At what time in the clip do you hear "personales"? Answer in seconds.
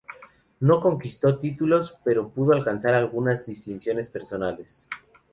4.09-4.83